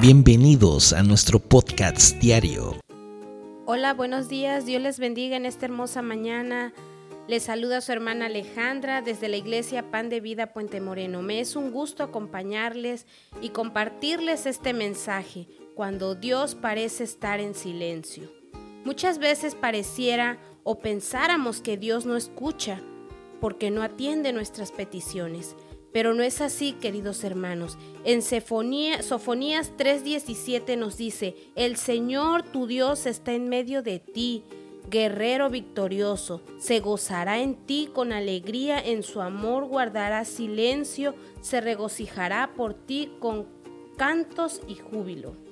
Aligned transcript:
Bienvenidos 0.00 0.92
a 0.92 1.02
nuestro 1.02 1.38
podcast 1.38 2.18
diario. 2.18 2.76
Hola, 3.64 3.94
buenos 3.94 4.28
días. 4.28 4.66
Dios 4.66 4.82
les 4.82 4.98
bendiga 4.98 5.36
en 5.36 5.46
esta 5.46 5.66
hermosa 5.66 6.02
mañana. 6.02 6.74
Les 7.28 7.44
saluda 7.44 7.80
su 7.80 7.92
hermana 7.92 8.26
Alejandra 8.26 9.02
desde 9.02 9.28
la 9.28 9.36
iglesia 9.36 9.90
Pan 9.90 10.08
de 10.08 10.20
Vida 10.20 10.52
Puente 10.52 10.80
Moreno. 10.80 11.22
Me 11.22 11.38
es 11.40 11.54
un 11.54 11.70
gusto 11.70 12.02
acompañarles 12.02 13.06
y 13.40 13.50
compartirles 13.50 14.46
este 14.46 14.72
mensaje 14.72 15.46
cuando 15.74 16.16
Dios 16.16 16.56
parece 16.56 17.04
estar 17.04 17.38
en 17.38 17.54
silencio. 17.54 18.30
Muchas 18.84 19.18
veces 19.18 19.54
pareciera 19.54 20.38
o 20.64 20.80
pensáramos 20.80 21.60
que 21.60 21.76
Dios 21.76 22.04
no 22.04 22.16
escucha 22.16 22.82
porque 23.40 23.70
no 23.70 23.82
atiende 23.82 24.32
nuestras 24.32 24.72
peticiones. 24.72 25.54
Pero 25.94 26.12
no 26.12 26.24
es 26.24 26.40
así, 26.40 26.72
queridos 26.72 27.22
hermanos. 27.22 27.78
En 28.04 28.20
Sofonías 28.20 29.72
3:17 29.78 30.76
nos 30.76 30.96
dice, 30.96 31.36
el 31.54 31.76
Señor 31.76 32.42
tu 32.42 32.66
Dios 32.66 33.06
está 33.06 33.32
en 33.32 33.48
medio 33.48 33.80
de 33.80 34.00
ti, 34.00 34.42
guerrero 34.90 35.50
victorioso, 35.50 36.42
se 36.58 36.80
gozará 36.80 37.38
en 37.38 37.54
ti 37.54 37.88
con 37.92 38.12
alegría, 38.12 38.80
en 38.80 39.04
su 39.04 39.20
amor 39.20 39.66
guardará 39.66 40.24
silencio, 40.24 41.14
se 41.42 41.60
regocijará 41.60 42.54
por 42.56 42.74
ti 42.74 43.12
con 43.20 43.46
cantos 43.96 44.62
y 44.66 44.74
júbilo. 44.74 45.43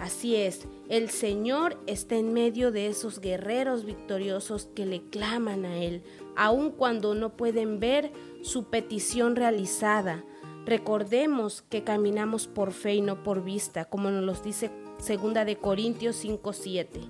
Así 0.00 0.34
es, 0.34 0.66
el 0.88 1.10
Señor 1.10 1.76
está 1.86 2.16
en 2.16 2.32
medio 2.32 2.72
de 2.72 2.86
esos 2.86 3.20
guerreros 3.20 3.84
victoriosos 3.84 4.66
que 4.74 4.86
le 4.86 5.02
claman 5.10 5.66
a 5.66 5.76
Él, 5.76 6.02
aun 6.36 6.70
cuando 6.70 7.14
no 7.14 7.36
pueden 7.36 7.80
ver 7.80 8.10
su 8.42 8.64
petición 8.64 9.36
realizada. 9.36 10.24
Recordemos 10.64 11.60
que 11.60 11.84
caminamos 11.84 12.46
por 12.46 12.72
fe 12.72 12.94
y 12.94 13.00
no 13.02 13.22
por 13.22 13.44
vista, 13.44 13.84
como 13.84 14.10
nos 14.10 14.24
lo 14.24 14.32
dice 14.42 14.70
2 15.06 15.44
de 15.44 15.56
Corintios 15.56 16.16
5:7. 16.16 17.00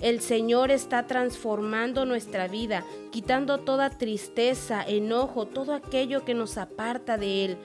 El 0.00 0.20
Señor 0.20 0.70
está 0.70 1.06
transformando 1.06 2.06
nuestra 2.06 2.48
vida, 2.48 2.86
quitando 3.10 3.58
toda 3.58 3.90
tristeza, 3.90 4.82
enojo, 4.82 5.46
todo 5.46 5.74
aquello 5.74 6.24
que 6.24 6.32
nos 6.32 6.56
aparta 6.56 7.18
de 7.18 7.44
Él. 7.44 7.58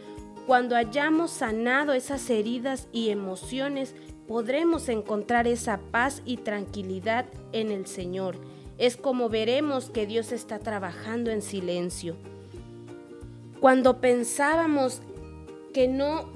Cuando 0.46 0.76
hayamos 0.76 1.32
sanado 1.32 1.94
esas 1.94 2.30
heridas 2.30 2.90
y 2.92 3.10
emociones, 3.10 3.96
podremos 4.28 4.90
encontrar 4.90 5.48
esa 5.48 5.80
paz 5.92 6.22
y 6.26 6.38
tranquilidad 6.38 7.26
en 7.52 7.72
el 7.72 7.86
Señor. 7.86 8.38
Es 8.78 8.98
como 8.98 9.30
veremos 9.30 9.90
que 9.90 10.06
Dios 10.06 10.32
está 10.32 10.60
trabajando 10.60 11.32
en 11.32 11.42
silencio. 11.42 12.16
Cuando 13.60 14.02
pensábamos 14.02 15.02
que 15.74 15.88
no 15.88 16.30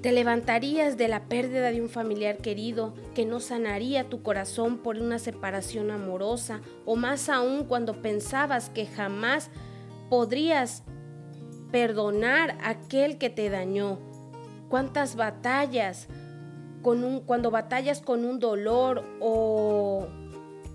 te 0.00 0.12
levantarías 0.12 0.96
de 0.96 1.08
la 1.08 1.24
pérdida 1.24 1.70
de 1.70 1.82
un 1.82 1.90
familiar 1.90 2.38
querido, 2.38 2.94
que 3.14 3.26
no 3.26 3.40
sanaría 3.40 4.08
tu 4.08 4.22
corazón 4.22 4.78
por 4.78 4.96
una 4.96 5.18
separación 5.18 5.90
amorosa, 5.90 6.60
o 6.86 6.96
más 6.96 7.28
aún 7.28 7.64
cuando 7.64 8.00
pensabas 8.00 8.70
que 8.70 8.86
jamás 8.86 9.50
podrías 10.08 10.84
perdonar 11.70 12.56
a 12.62 12.70
aquel 12.70 13.18
que 13.18 13.28
te 13.28 13.50
dañó. 13.50 13.98
Cuántas 14.70 15.16
batallas, 15.16 16.08
con 16.82 17.04
un, 17.04 17.20
cuando 17.20 17.50
batallas 17.50 18.00
con 18.00 18.24
un 18.24 18.38
dolor 18.38 19.04
o 19.20 20.08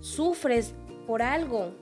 sufres 0.00 0.74
por 1.06 1.22
algo, 1.22 1.72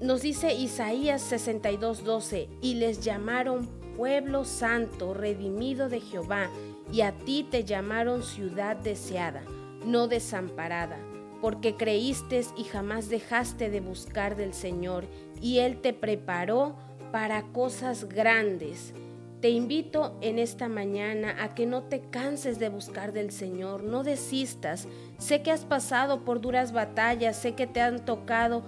nos 0.00 0.22
dice 0.22 0.54
Isaías 0.54 1.22
62:12, 1.32 2.48
y 2.60 2.74
les 2.74 3.00
llamaron 3.00 3.68
pueblo 3.96 4.44
santo, 4.44 5.14
redimido 5.14 5.88
de 5.88 6.00
Jehová, 6.00 6.50
y 6.92 7.00
a 7.00 7.12
ti 7.12 7.46
te 7.50 7.64
llamaron 7.64 8.22
ciudad 8.22 8.76
deseada, 8.76 9.42
no 9.84 10.06
desamparada, 10.06 10.98
porque 11.40 11.76
creíste 11.76 12.42
y 12.56 12.64
jamás 12.64 13.08
dejaste 13.08 13.70
de 13.70 13.80
buscar 13.80 14.36
del 14.36 14.52
Señor, 14.52 15.06
y 15.40 15.60
Él 15.60 15.80
te 15.80 15.92
preparó 15.94 16.76
para 17.10 17.42
cosas 17.52 18.06
grandes. 18.08 18.92
Te 19.40 19.50
invito 19.50 20.16
en 20.22 20.38
esta 20.38 20.68
mañana 20.68 21.42
a 21.42 21.54
que 21.54 21.66
no 21.66 21.82
te 21.82 22.00
canses 22.00 22.58
de 22.58 22.70
buscar 22.70 23.12
del 23.12 23.30
Señor, 23.30 23.82
no 23.82 24.02
desistas. 24.02 24.88
Sé 25.18 25.42
que 25.42 25.50
has 25.50 25.66
pasado 25.66 26.24
por 26.24 26.40
duras 26.40 26.72
batallas, 26.72 27.36
sé 27.36 27.54
que 27.54 27.66
te 27.66 27.82
han 27.82 28.04
tocado 28.04 28.62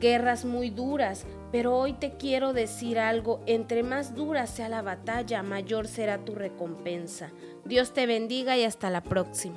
guerras 0.00 0.44
muy 0.44 0.70
duras, 0.70 1.26
pero 1.50 1.76
hoy 1.76 1.92
te 1.92 2.16
quiero 2.16 2.52
decir 2.52 2.98
algo, 2.98 3.40
entre 3.46 3.82
más 3.82 4.14
dura 4.14 4.46
sea 4.46 4.68
la 4.68 4.82
batalla, 4.82 5.42
mayor 5.42 5.86
será 5.86 6.24
tu 6.24 6.34
recompensa. 6.34 7.30
Dios 7.64 7.92
te 7.92 8.06
bendiga 8.06 8.56
y 8.56 8.64
hasta 8.64 8.90
la 8.90 9.02
próxima. 9.02 9.56